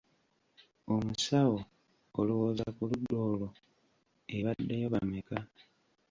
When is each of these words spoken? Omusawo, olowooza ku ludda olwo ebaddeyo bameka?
Omusawo, 0.93 1.57
olowooza 2.19 2.65
ku 2.75 2.81
ludda 2.89 3.15
olwo 3.25 3.47
ebaddeyo 4.37 4.87
bameka? 4.93 5.39